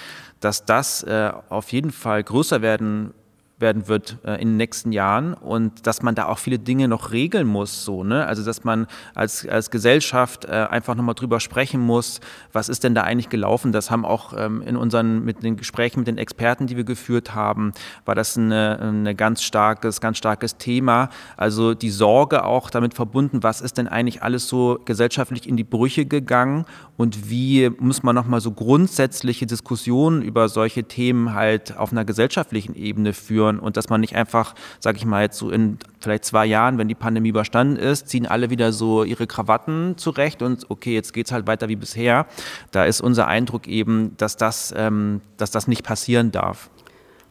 [0.41, 3.13] dass das äh, auf jeden Fall größer werden
[3.59, 7.13] werden wird äh, in den nächsten Jahren und dass man da auch viele Dinge noch
[7.13, 8.27] regeln muss, so, ne?
[8.27, 12.21] Also dass man als, als Gesellschaft äh, einfach nochmal drüber sprechen muss,
[12.53, 13.73] was ist denn da eigentlich gelaufen?
[13.73, 17.35] Das haben auch ähm, in unseren mit den Gesprächen mit den Experten, die wir geführt
[17.35, 17.73] haben,
[18.05, 21.11] war das ein eine ganz starkes, ganz starkes Thema.
[21.37, 25.65] Also die Sorge auch damit verbunden, was ist denn eigentlich alles so gesellschaftlich in die
[25.65, 26.65] Brüche gegangen
[26.97, 32.75] und wie muss man nochmal so grundsätzliche Diskussionen über solche Themen halt auf einer gesellschaftlichen
[32.75, 33.48] Ebene führen?
[33.49, 36.79] Führen und dass man nicht einfach, sag ich mal, jetzt so in vielleicht zwei Jahren,
[36.79, 41.13] wenn die Pandemie überstanden ist, ziehen alle wieder so ihre Krawatten zurecht und okay, jetzt
[41.13, 42.27] geht es halt weiter wie bisher.
[42.71, 46.71] Da ist unser Eindruck eben, dass das, ähm, dass das nicht passieren darf.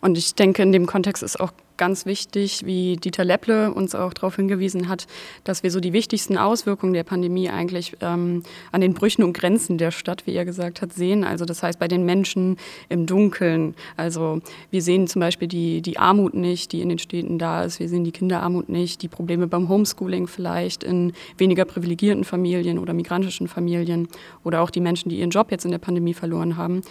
[0.02, 4.14] Und ich denke, in dem Kontext ist auch ganz wichtig, wie Dieter Lepple uns auch
[4.14, 5.08] darauf hingewiesen hat,
[5.44, 9.78] dass wir so die wichtigsten Auswirkungen der Pandemie eigentlich ähm, an den Brüchen und Grenzen
[9.78, 11.24] der Stadt, wie er gesagt hat, sehen.
[11.24, 12.58] Also das heißt bei den Menschen
[12.90, 13.76] im Dunkeln.
[13.96, 17.80] Also wir sehen zum Beispiel die, die Armut nicht, die in den Städten da ist.
[17.80, 22.94] Wir sehen die Kinderarmut nicht, die Probleme beim Homeschooling vielleicht in weniger privilegierten Familien oder
[22.94, 24.08] migrantischen Familien
[24.44, 26.82] oder auch die Menschen, die ihren Job jetzt in der Pandemie verloren haben.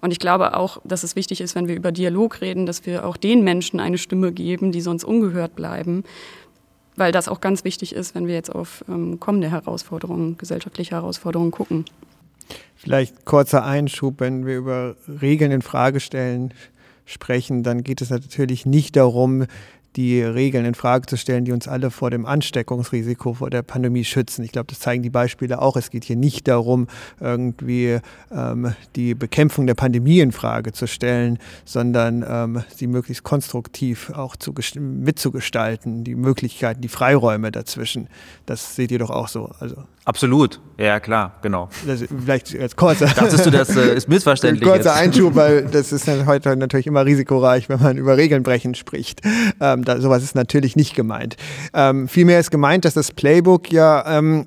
[0.00, 3.06] Und ich glaube auch, dass es wichtig ist, wenn wir über Dialog reden, dass wir
[3.06, 6.04] auch den Menschen eine Stimme geben, die sonst ungehört bleiben,
[6.94, 11.50] weil das auch ganz wichtig ist, wenn wir jetzt auf ähm, kommende Herausforderungen, gesellschaftliche Herausforderungen
[11.50, 11.84] gucken.
[12.76, 16.54] Vielleicht kurzer Einschub, wenn wir über Regeln in Frage stellen
[17.04, 19.46] sprechen, dann geht es natürlich nicht darum,
[19.96, 24.04] die Regeln in Frage zu stellen, die uns alle vor dem Ansteckungsrisiko vor der Pandemie
[24.04, 24.44] schützen.
[24.44, 25.76] Ich glaube, das zeigen die Beispiele auch.
[25.76, 26.86] Es geht hier nicht darum,
[27.20, 27.98] irgendwie
[28.30, 34.36] ähm, die Bekämpfung der Pandemie in Frage zu stellen, sondern ähm, sie möglichst konstruktiv auch
[34.36, 38.08] zu, mitzugestalten, die Möglichkeiten, die Freiräume dazwischen.
[38.44, 39.50] Das seht ihr doch auch so.
[39.60, 41.68] Also Absolut, ja klar, genau.
[41.84, 43.06] Das, vielleicht als kurzer.
[43.06, 44.62] Dachtest du, das äh, ist missverständlich?
[44.62, 44.94] kurzer.
[44.94, 49.20] Einschub, weil das ist heute natürlich immer risikoreich, wenn man über Regeln brechen spricht.
[49.60, 51.36] Ähm, da, sowas ist natürlich nicht gemeint.
[51.74, 54.46] Ähm, vielmehr ist gemeint, dass das Playbook ja ähm,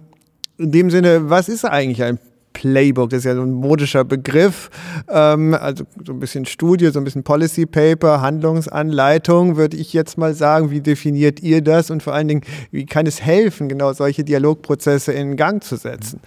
[0.58, 2.20] in dem Sinne, was ist eigentlich ein
[2.60, 4.70] Playbook, das ist ja so ein modischer Begriff,
[5.08, 10.18] ähm, also so ein bisschen Studie, so ein bisschen Policy Paper, Handlungsanleitung, würde ich jetzt
[10.18, 10.70] mal sagen.
[10.70, 12.42] Wie definiert ihr das und vor allen Dingen,
[12.72, 16.20] wie kann es helfen, genau solche Dialogprozesse in Gang zu setzen?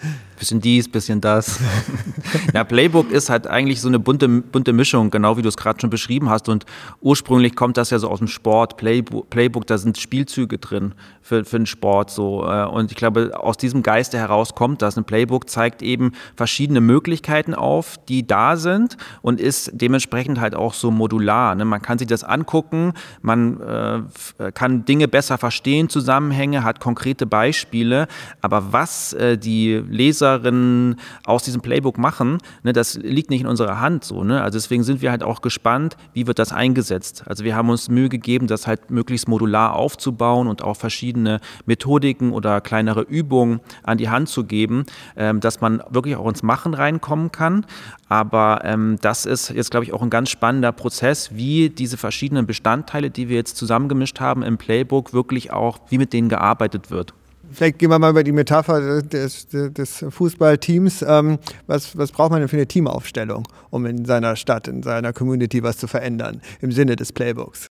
[0.42, 1.60] Bisschen dies, bisschen das.
[2.54, 5.80] ja, Playbook ist halt eigentlich so eine bunte, bunte Mischung, genau wie du es gerade
[5.80, 6.48] schon beschrieben hast.
[6.48, 6.66] Und
[7.00, 8.76] ursprünglich kommt das ja so aus dem Sport.
[8.76, 12.10] Playbook, Playbook da sind Spielzüge drin für, für den Sport.
[12.10, 12.44] So.
[12.44, 14.98] Äh, und ich glaube, aus diesem Geiste heraus kommt das.
[14.98, 20.74] Ein Playbook zeigt eben verschiedene Möglichkeiten auf, die da sind und ist dementsprechend halt auch
[20.74, 21.54] so modular.
[21.54, 21.64] Ne?
[21.64, 28.08] Man kann sich das angucken, man äh, kann Dinge besser verstehen, Zusammenhänge, hat konkrete Beispiele.
[28.40, 33.46] Aber was äh, die Leser Userinnen aus diesem Playbook machen, ne, das liegt nicht in
[33.46, 34.24] unserer Hand so.
[34.24, 34.42] Ne?
[34.42, 37.24] Also deswegen sind wir halt auch gespannt, wie wird das eingesetzt.
[37.26, 42.32] Also wir haben uns Mühe gegeben, das halt möglichst modular aufzubauen und auch verschiedene Methodiken
[42.32, 44.84] oder kleinere Übungen an die Hand zu geben,
[45.16, 47.66] ähm, dass man wirklich auch ins Machen reinkommen kann.
[48.08, 52.46] Aber ähm, das ist jetzt, glaube ich, auch ein ganz spannender Prozess, wie diese verschiedenen
[52.46, 57.14] Bestandteile, die wir jetzt zusammengemischt haben im Playbook, wirklich auch, wie mit denen gearbeitet wird
[57.52, 61.02] vielleicht gehen wir mal über die Metapher des, des Fußballteams.
[61.02, 65.12] Ähm, was, was braucht man denn für eine Teamaufstellung, um in seiner Stadt, in seiner
[65.12, 67.68] Community was zu verändern, im Sinne des Playbooks?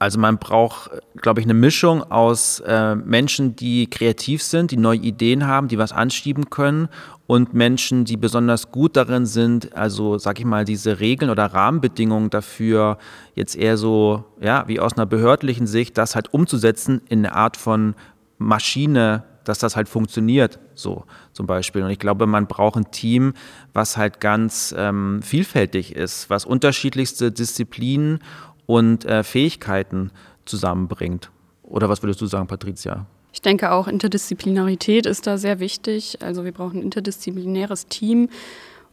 [0.00, 4.98] Also man braucht, glaube ich, eine Mischung aus äh, Menschen, die kreativ sind, die neue
[4.98, 6.88] Ideen haben, die was anschieben können
[7.26, 12.28] und Menschen, die besonders gut darin sind, also sag ich mal, diese Regeln oder Rahmenbedingungen
[12.28, 12.98] dafür
[13.34, 17.56] jetzt eher so, ja, wie aus einer behördlichen Sicht, das halt umzusetzen in eine Art
[17.56, 17.94] von
[18.38, 21.82] Maschine, dass das halt funktioniert, so zum Beispiel.
[21.82, 23.34] Und ich glaube, man braucht ein Team,
[23.72, 28.20] was halt ganz ähm, vielfältig ist, was unterschiedlichste Disziplinen
[28.66, 30.10] und äh, Fähigkeiten
[30.46, 31.30] zusammenbringt.
[31.62, 33.06] Oder was würdest du sagen, Patricia?
[33.32, 36.18] Ich denke auch, Interdisziplinarität ist da sehr wichtig.
[36.22, 38.28] Also wir brauchen ein interdisziplinäres Team.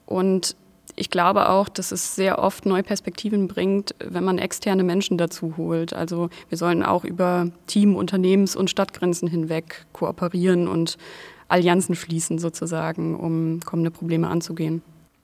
[0.06, 0.56] Und
[0.96, 5.56] ich glaube auch, dass es sehr oft neue Perspektiven bringt, wenn man externe Menschen dazu
[5.58, 5.94] holt.
[5.94, 10.98] Also wir sollen auch über Team-, Unternehmens- und Stadtgrenzen hinweg kooperieren und
[11.48, 14.82] Allianzen schließen sozusagen, um kommende Probleme anzugehen.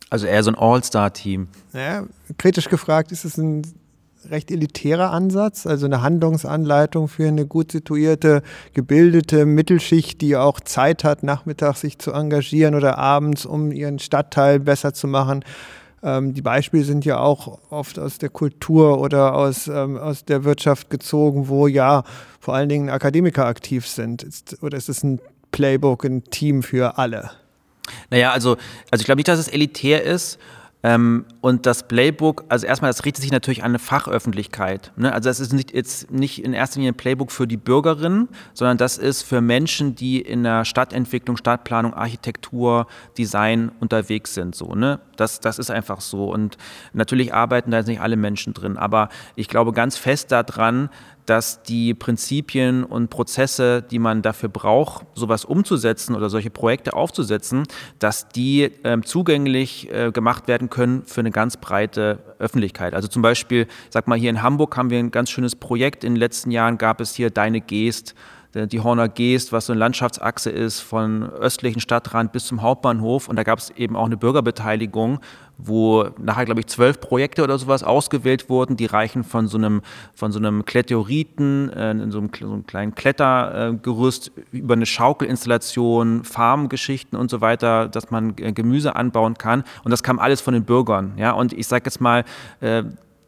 [0.09, 1.47] Also eher so ein All-Star-Team.
[1.73, 2.05] Ja,
[2.37, 3.63] kritisch gefragt, ist es ein
[4.29, 8.41] recht elitärer Ansatz, also eine Handlungsanleitung für eine gut situierte,
[8.73, 14.59] gebildete Mittelschicht, die auch Zeit hat, nachmittags sich zu engagieren oder abends, um ihren Stadtteil
[14.59, 15.43] besser zu machen.
[16.03, 20.43] Ähm, die Beispiele sind ja auch oft aus der Kultur oder aus, ähm, aus der
[20.43, 22.03] Wirtschaft gezogen, wo ja
[22.39, 24.23] vor allen Dingen Akademiker aktiv sind.
[24.23, 25.19] Ist, oder ist es ein
[25.51, 27.31] Playbook, ein Team für alle?
[28.09, 28.57] Naja, also,
[28.91, 30.39] also ich glaube nicht, dass es elitär ist.
[30.83, 34.91] Ähm, und das Playbook, also erstmal, das richtet sich natürlich an eine Fachöffentlichkeit.
[34.95, 35.11] Ne?
[35.11, 38.77] Also das ist nicht, jetzt nicht in erster Linie ein Playbook für die Bürgerinnen, sondern
[38.77, 42.85] das ist für Menschen, die in der Stadtentwicklung, Stadtplanung, Architektur,
[43.17, 44.53] Design unterwegs sind.
[44.53, 44.99] So, ne?
[45.15, 46.31] das, das ist einfach so.
[46.31, 46.57] Und
[46.93, 50.89] natürlich arbeiten da jetzt nicht alle Menschen drin, aber ich glaube ganz fest daran,
[51.27, 57.63] dass die Prinzipien und Prozesse, die man dafür braucht, sowas umzusetzen oder solche Projekte aufzusetzen,
[57.99, 62.93] dass die äh, zugänglich äh, gemacht werden können für eine ganz breite Öffentlichkeit.
[62.93, 66.03] Also zum Beispiel, sag mal, hier in Hamburg haben wir ein ganz schönes Projekt.
[66.05, 68.15] In den letzten Jahren gab es hier Deine Gest
[68.65, 73.27] die Horner Geest, was so eine Landschaftsachse ist, von östlichen Stadtrand bis zum Hauptbahnhof.
[73.27, 75.19] Und da gab es eben auch eine Bürgerbeteiligung,
[75.57, 78.77] wo nachher, glaube ich, zwölf Projekte oder sowas ausgewählt wurden.
[78.77, 79.81] Die reichen von so einem,
[80.13, 86.23] von so einem Kletteoriten, äh, in so einem, so einem kleinen Klettergerüst über eine Schaukelinstallation,
[86.23, 89.63] Farmgeschichten und so weiter, dass man äh, Gemüse anbauen kann.
[89.83, 91.13] Und das kam alles von den Bürgern.
[91.17, 91.31] Ja?
[91.31, 92.23] Und ich sage jetzt mal,
[92.61, 92.83] äh,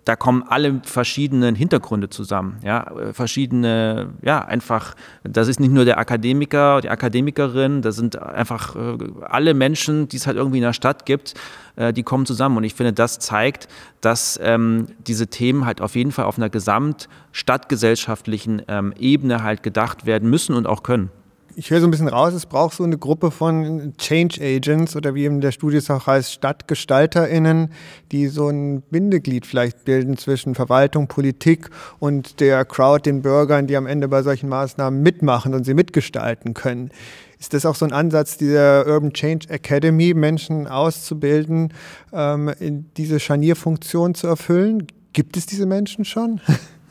[0.10, 6.00] da kommen alle verschiedenen Hintergründe zusammen, ja, verschiedene, ja, einfach, das ist nicht nur der
[6.00, 10.74] Akademiker, die Akademikerin, das sind einfach äh, alle Menschen, die es halt irgendwie in der
[10.74, 11.36] Stadt gibt,
[11.76, 12.58] äh, die kommen zusammen.
[12.58, 13.68] Und ich finde, das zeigt,
[14.02, 20.08] dass ähm, diese Themen halt auf jeden Fall auf einer gesamtstadtgesellschaftlichen ähm, Ebene halt gedacht
[20.08, 21.12] werden müssen und auch können
[21.60, 25.14] ich höre so ein bisschen raus, es braucht so eine Gruppe von Change Agents oder
[25.14, 27.74] wie in der Studie es auch heißt, StadtgestalterInnen,
[28.14, 31.70] die so ein Bindeglied vielleicht bilden zwischen Verwaltung, Politik
[32.00, 36.54] und der Crowd, den Bürgern, die am Ende bei solchen Maßnahmen mitmachen und sie mitgestalten
[36.54, 36.92] können.
[37.40, 41.74] Ist das auch so ein Ansatz dieser Urban Change Academy, Menschen auszubilden,
[42.14, 44.88] ähm, in diese Scharnierfunktion zu erfüllen?
[45.12, 46.40] Gibt es diese Menschen schon?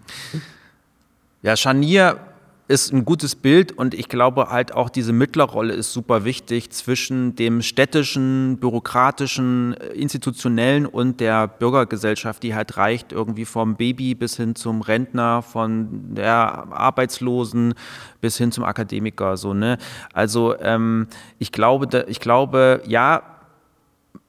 [1.45, 2.21] Ja, Scharnier
[2.69, 7.35] ist ein gutes Bild und ich glaube halt auch diese Mittlerrolle ist super wichtig zwischen
[7.35, 14.37] dem städtischen, bürokratischen, äh, institutionellen und der Bürgergesellschaft, die halt reicht irgendwie vom Baby bis
[14.37, 17.75] hin zum Rentner, von der Arbeitslosen
[18.21, 19.37] bis hin zum Akademiker.
[19.37, 19.77] So, ne?
[20.13, 23.23] Also ähm, ich glaube, ich glaube, ja,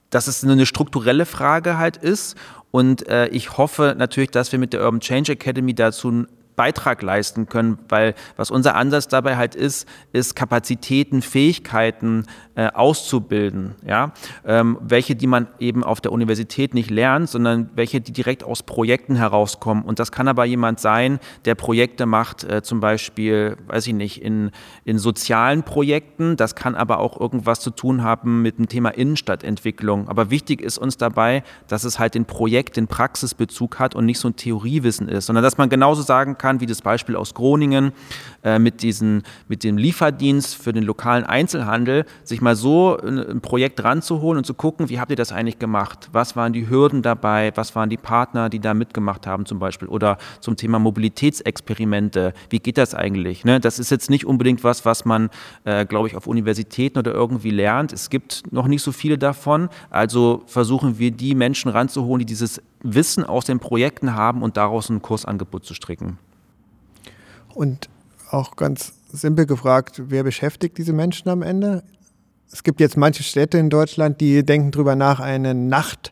[0.09, 2.35] dass es eine strukturelle Frage halt ist
[2.71, 7.47] und äh, ich hoffe natürlich, dass wir mit der Urban Change Academy dazu Beitrag leisten
[7.47, 14.11] können, weil was unser Ansatz dabei halt ist, ist Kapazitäten, Fähigkeiten äh, auszubilden, ja,
[14.45, 18.61] ähm, welche, die man eben auf der Universität nicht lernt, sondern welche, die direkt aus
[18.63, 19.83] Projekten herauskommen.
[19.83, 24.21] Und das kann aber jemand sein, der Projekte macht, äh, zum Beispiel, weiß ich nicht,
[24.21, 24.51] in,
[24.85, 26.37] in sozialen Projekten.
[26.37, 30.07] Das kann aber auch irgendwas zu tun haben mit dem Thema Innenstadtentwicklung.
[30.07, 34.19] Aber wichtig ist uns dabei, dass es halt den Projekt, den Praxisbezug hat und nicht
[34.19, 37.93] so ein Theoriewissen ist, sondern dass man genauso sagen kann, wie das Beispiel aus Groningen
[38.43, 43.83] äh, mit, diesen, mit dem Lieferdienst für den lokalen Einzelhandel, sich mal so ein Projekt
[43.83, 46.09] ranzuholen und zu gucken, wie habt ihr das eigentlich gemacht?
[46.11, 47.51] Was waren die Hürden dabei?
[47.55, 49.87] Was waren die Partner, die da mitgemacht haben zum Beispiel?
[49.87, 52.33] Oder zum Thema Mobilitätsexperimente.
[52.49, 53.45] Wie geht das eigentlich?
[53.45, 53.59] Ne?
[53.59, 55.29] Das ist jetzt nicht unbedingt was, was man,
[55.63, 57.93] äh, glaube ich, auf Universitäten oder irgendwie lernt.
[57.93, 59.69] Es gibt noch nicht so viele davon.
[59.89, 64.89] Also versuchen wir, die Menschen ranzuholen, die dieses Wissen aus den Projekten haben und daraus
[64.89, 66.17] ein Kursangebot zu stricken.
[67.53, 67.89] Und
[68.29, 71.83] auch ganz simpel gefragt, wer beschäftigt diese Menschen am Ende?
[72.51, 76.11] Es gibt jetzt manche Städte in Deutschland, die denken darüber nach, eine Nacht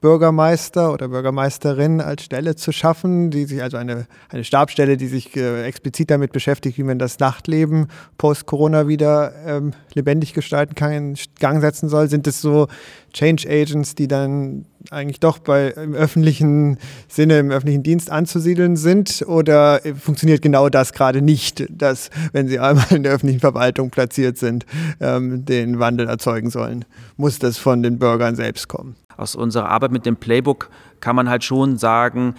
[0.00, 5.34] Bürgermeister oder Bürgermeisterin als Stelle zu schaffen, die sich also eine, eine Stabstelle, die sich
[5.36, 11.18] äh, explizit damit beschäftigt, wie man das Nachtleben post-Corona wieder ähm, lebendig gestalten kann, in
[11.40, 12.08] Gang setzen soll.
[12.08, 12.68] Sind es so
[13.16, 16.76] Change Agents, die dann eigentlich doch bei im öffentlichen
[17.08, 19.24] Sinne, im öffentlichen Dienst anzusiedeln sind?
[19.26, 24.36] Oder funktioniert genau das gerade nicht, dass, wenn sie einmal in der öffentlichen Verwaltung platziert
[24.36, 24.66] sind,
[25.00, 26.84] ähm, den Wandel erzeugen sollen?
[27.16, 28.96] Muss das von den Bürgern selbst kommen?
[29.16, 30.68] Aus unserer Arbeit mit dem Playbook
[31.00, 32.34] kann man halt schon sagen,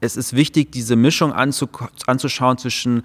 [0.00, 3.02] es ist wichtig, diese Mischung anzuschauen zwischen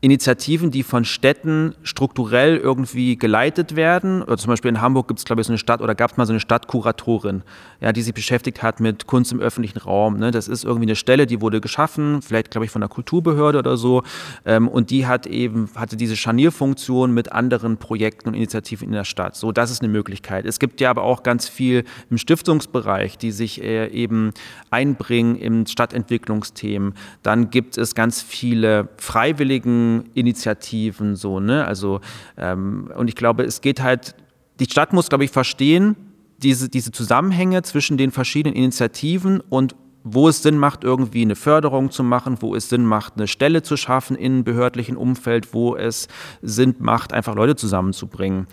[0.00, 4.22] Initiativen, die von Städten strukturell irgendwie geleitet werden.
[4.22, 6.16] Oder zum Beispiel in Hamburg gibt es, glaube ich, so eine Stadt oder gab es
[6.16, 7.42] mal so eine Stadtkuratorin,
[7.80, 10.16] ja, die sich beschäftigt hat mit Kunst im öffentlichen Raum.
[10.16, 10.30] Ne?
[10.30, 13.76] Das ist irgendwie eine Stelle, die wurde geschaffen, vielleicht, glaube ich, von der Kulturbehörde oder
[13.76, 14.04] so.
[14.44, 19.04] Ähm, und die hat eben, hatte diese Scharnierfunktion mit anderen Projekten und Initiativen in der
[19.04, 19.34] Stadt.
[19.34, 20.46] So, das ist eine Möglichkeit.
[20.46, 24.32] Es gibt ja aber auch ganz viel im Stiftungsbereich, die sich äh, eben
[24.70, 26.94] einbringen in Stadtentwicklungsthemen.
[27.24, 31.64] Dann gibt es ganz viele freiwilligen Initiativen so, ne?
[31.64, 32.00] Also
[32.36, 34.14] ähm, und ich glaube, es geht halt,
[34.60, 35.96] die Stadt muss, glaube ich, verstehen,
[36.38, 39.74] diese, diese Zusammenhänge zwischen den verschiedenen Initiativen und
[40.14, 43.62] wo es Sinn macht, irgendwie eine Förderung zu machen, wo es Sinn macht, eine Stelle
[43.62, 46.08] zu schaffen in behördlichen Umfeld, wo es
[46.42, 48.46] Sinn macht, einfach Leute zusammenzubringen.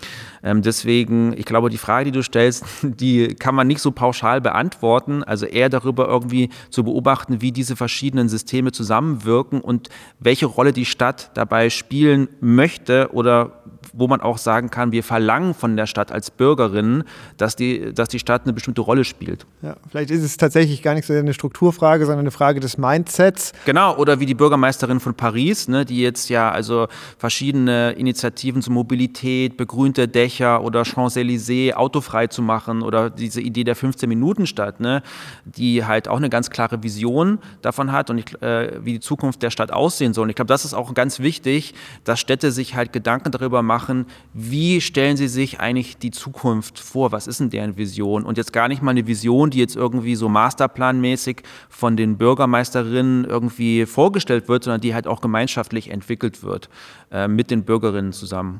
[0.44, 4.42] Ähm, deswegen, ich glaube, die Frage, die du stellst, die kann man nicht so pauschal
[4.42, 5.24] beantworten.
[5.24, 9.90] Also eher darüber irgendwie zu beobachten, wie diese verschiedenen Systeme zusammenwirken und
[10.20, 13.64] welche Rolle die Stadt dabei spielen möchte oder
[13.98, 17.04] wo man auch sagen kann, wir verlangen von der Stadt als Bürgerinnen,
[17.38, 19.46] dass die, dass die Stadt eine bestimmte Rolle spielt.
[19.62, 23.54] Ja, vielleicht ist es tatsächlich gar nicht so eine Strukturfrage, sondern eine Frage des Mindsets.
[23.66, 28.74] Genau, oder wie die Bürgermeisterin von Paris, ne, die jetzt ja also verschiedene Initiativen zur
[28.74, 35.02] Mobilität, begrünte Dächer oder Champs-Élysées autofrei zu machen oder diese Idee der 15-Minuten-Stadt, ne,
[35.46, 39.42] die halt auch eine ganz klare Vision davon hat und ich, äh, wie die Zukunft
[39.42, 40.24] der Stadt aussehen soll.
[40.24, 43.85] Und ich glaube, das ist auch ganz wichtig, dass Städte sich halt Gedanken darüber machen,
[43.86, 47.12] machen, wie stellen Sie sich eigentlich die Zukunft vor?
[47.12, 48.24] Was ist denn deren Vision?
[48.24, 53.26] Und jetzt gar nicht mal eine Vision, die jetzt irgendwie so masterplanmäßig von den Bürgermeisterinnen
[53.26, 56.70] irgendwie vorgestellt wird, sondern die halt auch gemeinschaftlich entwickelt wird
[57.12, 58.60] äh, mit den Bürgerinnen zusammen.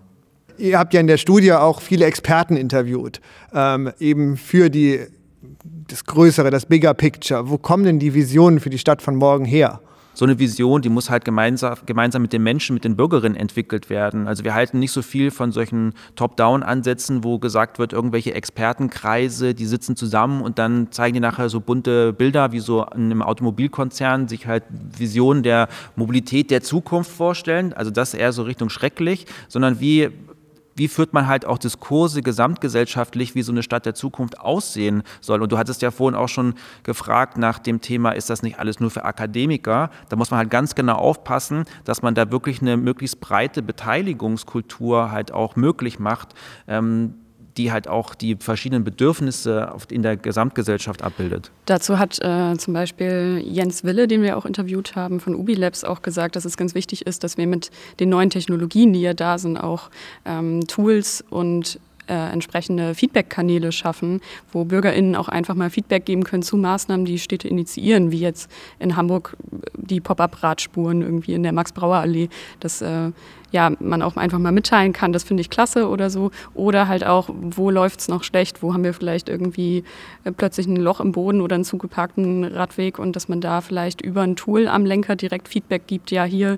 [0.58, 3.20] Ihr habt ja in der Studie auch viele Experten interviewt,
[3.52, 5.02] ähm, eben für die,
[5.88, 7.50] das Größere, das Bigger Picture.
[7.50, 9.82] Wo kommen denn die Visionen für die Stadt von morgen her?
[10.16, 13.90] So eine Vision, die muss halt gemeinsam, gemeinsam mit den Menschen, mit den Bürgerinnen entwickelt
[13.90, 14.28] werden.
[14.28, 19.66] Also wir halten nicht so viel von solchen Top-Down-Ansätzen, wo gesagt wird, irgendwelche Expertenkreise, die
[19.66, 24.28] sitzen zusammen und dann zeigen die nachher so bunte Bilder, wie so in einem Automobilkonzern
[24.28, 24.64] sich halt
[24.98, 27.74] Visionen der Mobilität der Zukunft vorstellen.
[27.74, 30.10] Also das eher so Richtung schrecklich, sondern wie
[30.76, 35.42] wie führt man halt auch Diskurse gesamtgesellschaftlich, wie so eine Stadt der Zukunft aussehen soll.
[35.42, 38.80] Und du hattest ja vorhin auch schon gefragt nach dem Thema, ist das nicht alles
[38.80, 39.90] nur für Akademiker?
[40.10, 45.12] Da muss man halt ganz genau aufpassen, dass man da wirklich eine möglichst breite Beteiligungskultur
[45.12, 46.36] halt auch möglich macht.
[46.68, 47.16] Ähm,
[47.58, 51.52] die halt auch die verschiedenen Bedürfnisse in der Gesamtgesellschaft abbildet.
[51.66, 56.02] Dazu hat äh, zum Beispiel Jens Wille, den wir auch interviewt haben von Ubilabs, auch
[56.02, 59.38] gesagt, dass es ganz wichtig ist, dass wir mit den neuen Technologien, die ja da
[59.38, 59.90] sind, auch
[60.26, 66.44] ähm, Tools und äh, entsprechende Feedback-Kanäle schaffen, wo BürgerInnen auch einfach mal Feedback geben können
[66.44, 69.36] zu Maßnahmen, die Städte initiieren, wie jetzt in Hamburg
[69.74, 72.30] die Pop-up-Radspuren irgendwie in der Max-Brauer-Allee.
[72.60, 73.12] Das äh,
[73.56, 76.32] ja, man auch einfach mal mitteilen kann, das finde ich klasse oder so.
[76.54, 79.86] Oder halt auch, wo läuft es noch schlecht, wo haben wir vielleicht irgendwie
[80.26, 84.02] äh, plötzlich ein Loch im Boden oder einen zugeparkten Radweg und dass man da vielleicht
[84.02, 86.58] über ein Tool am Lenker direkt Feedback gibt, ja, hier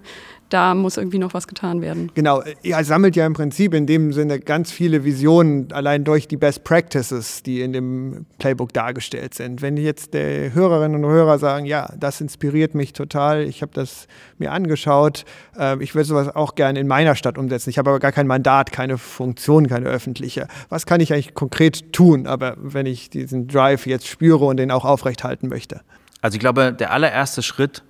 [0.50, 2.12] da muss irgendwie noch was getan werden.
[2.14, 6.38] Genau, er sammelt ja im Prinzip in dem Sinne ganz viele Visionen allein durch die
[6.38, 9.62] Best Practices, die in dem Playbook dargestellt sind.
[9.62, 14.08] Wenn jetzt die Hörerinnen und Hörer sagen, ja, das inspiriert mich total, ich habe das
[14.38, 15.26] mir angeschaut,
[15.58, 17.70] äh, ich würde sowas auch gerne in meiner Stadt umsetzen.
[17.70, 20.48] Ich habe aber gar kein Mandat, keine Funktion, keine öffentliche.
[20.70, 24.72] Was kann ich eigentlich konkret tun, aber wenn ich diesen Drive jetzt spüre und den
[24.72, 25.82] auch aufrechthalten möchte?
[26.22, 27.84] Also ich glaube, der allererste Schritt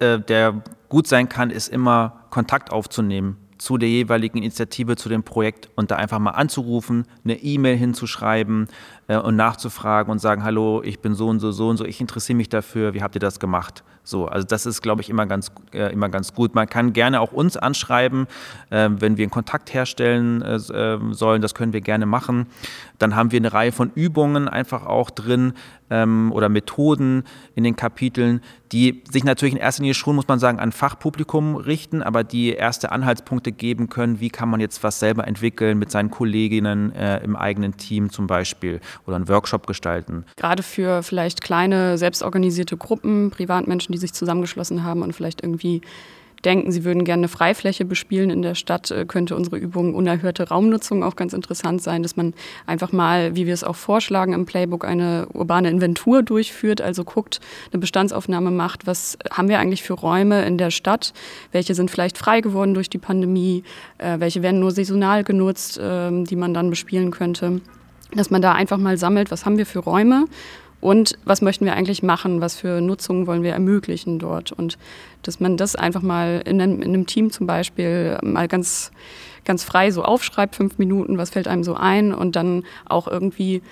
[0.00, 5.22] äh, der gut sein kann, ist immer Kontakt aufzunehmen zu der jeweiligen Initiative, zu dem
[5.22, 8.68] Projekt und da einfach mal anzurufen, eine E-Mail hinzuschreiben
[9.08, 12.00] äh, und nachzufragen und sagen, hallo, ich bin so und so, so und so, ich
[12.00, 13.82] interessiere mich dafür, wie habt ihr das gemacht?
[14.04, 16.54] So, also das ist, glaube ich, immer ganz, äh, immer ganz gut.
[16.54, 18.26] Man kann gerne auch uns anschreiben,
[18.70, 21.42] äh, wenn wir einen Kontakt herstellen äh, ähm, sollen.
[21.42, 22.46] Das können wir gerne machen.
[22.98, 25.54] Dann haben wir eine Reihe von Übungen einfach auch drin
[25.90, 27.24] ähm, oder Methoden
[27.54, 28.40] in den Kapiteln,
[28.72, 32.50] die sich natürlich in erster Linie schon, muss man sagen, an Fachpublikum richten, aber die
[32.52, 37.22] erste Anhaltspunkte geben können, wie kann man jetzt was selber entwickeln mit seinen Kolleginnen äh,
[37.22, 40.24] im eigenen Team zum Beispiel oder einen Workshop gestalten.
[40.36, 45.82] Gerade für vielleicht kleine, selbstorganisierte Gruppen, Privatmenschen, die sich zusammengeschlossen haben und vielleicht irgendwie
[46.44, 50.48] denken, sie würden gerne eine Freifläche bespielen in der Stadt, äh, könnte unsere Übung unerhörte
[50.48, 52.34] Raumnutzung auch ganz interessant sein, dass man
[52.66, 57.40] einfach mal, wie wir es auch vorschlagen im Playbook, eine urbane Inventur durchführt, also guckt,
[57.72, 61.12] eine Bestandsaufnahme macht, was haben wir eigentlich für Räume in der Stadt,
[61.52, 63.64] welche sind vielleicht frei geworden durch die Pandemie,
[63.98, 67.60] äh, welche werden nur saisonal genutzt, ähm, die man dann bespielen könnte.
[68.12, 70.24] Dass man da einfach mal sammelt, was haben wir für Räume
[70.80, 74.52] und was möchten wir eigentlich machen, was für Nutzungen wollen wir ermöglichen dort.
[74.52, 74.78] Und
[75.22, 78.92] dass man das einfach mal in einem, in einem Team zum Beispiel mal ganz,
[79.44, 83.62] ganz frei so aufschreibt, fünf Minuten, was fällt einem so ein und dann auch irgendwie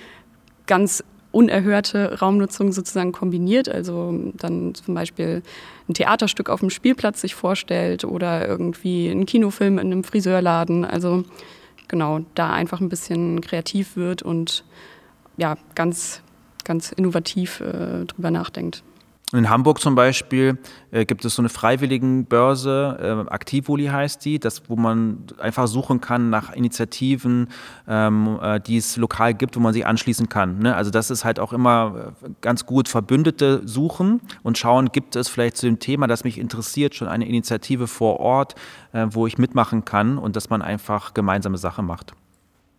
[0.66, 3.68] ganz unerhörte Raumnutzung sozusagen kombiniert.
[3.68, 5.42] Also dann zum Beispiel
[5.88, 10.84] ein Theaterstück auf dem Spielplatz sich vorstellt oder irgendwie einen Kinofilm in einem Friseurladen.
[10.84, 11.22] Also
[11.86, 14.64] genau, da einfach ein bisschen kreativ wird und
[15.36, 16.22] ja, ganz
[16.66, 18.82] ganz innovativ äh, drüber nachdenkt.
[19.32, 20.56] In Hamburg zum Beispiel
[20.92, 26.00] äh, gibt es so eine Freiwilligenbörse, äh, Aktivoli heißt die, das, wo man einfach suchen
[26.00, 27.48] kann nach Initiativen,
[27.88, 30.60] ähm, äh, die es lokal gibt, wo man sich anschließen kann.
[30.60, 30.76] Ne?
[30.76, 35.28] Also das ist halt auch immer äh, ganz gut Verbündete suchen und schauen, gibt es
[35.28, 38.54] vielleicht zu dem Thema, das mich interessiert, schon eine Initiative vor Ort,
[38.92, 42.12] äh, wo ich mitmachen kann und dass man einfach gemeinsame Sache macht.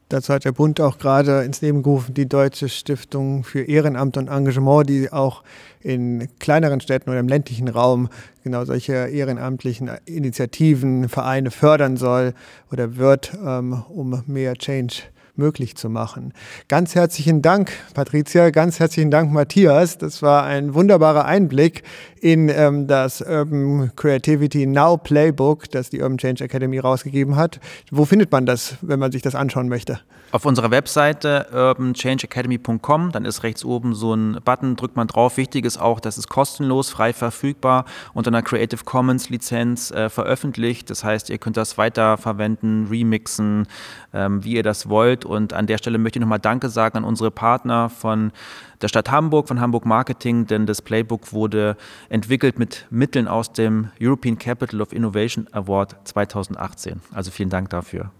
[0.09, 4.29] Dazu hat der Bund auch gerade ins Leben gerufen, die Deutsche Stiftung für Ehrenamt und
[4.29, 5.43] Engagement, die auch
[5.81, 8.07] in kleineren Städten oder im ländlichen Raum
[8.41, 12.33] genau solche ehrenamtlichen Initiativen, Vereine fördern soll
[12.71, 15.03] oder wird, ähm, um mehr Change
[15.37, 16.33] möglich zu machen.
[16.67, 19.97] Ganz herzlichen Dank, Patricia, ganz herzlichen Dank, Matthias.
[19.97, 21.83] Das war ein wunderbarer Einblick
[22.19, 27.59] in ähm, das Urban Creativity Now Playbook, das die Urban Change Academy rausgegeben hat.
[27.91, 29.99] Wo findet man das, wenn man sich das anschauen möchte?
[30.29, 35.37] Auf unserer Webseite urbanchangeacademy.com, dann ist rechts oben so ein Button, drückt man drauf.
[35.37, 40.89] Wichtig ist auch, das ist kostenlos, frei verfügbar, unter einer Creative Commons Lizenz äh, veröffentlicht.
[40.89, 43.67] Das heißt, ihr könnt das weiterverwenden, remixen,
[44.13, 45.23] ähm, wie ihr das wollt.
[45.23, 48.33] Und an der Stelle möchte ich nochmal Danke sagen an unsere Partner von
[48.81, 51.77] der Stadt Hamburg, von Hamburg Marketing, denn das Playbook wurde
[52.09, 56.99] entwickelt mit Mitteln aus dem European Capital of Innovation Award 2018.
[57.13, 58.11] Also vielen Dank dafür.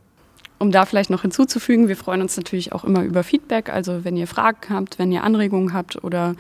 [0.59, 3.69] Um da vielleicht noch hinzuzufügen, wir freuen uns natürlich auch immer über Feedback.
[3.69, 6.35] Also wenn ihr Fragen habt, wenn ihr Anregungen habt oder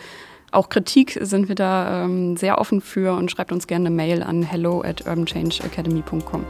[0.51, 4.23] auch Kritik, sind wir da ähm, sehr offen für und schreibt uns gerne eine Mail
[4.23, 6.45] an hello at urbanchangeacademy.com.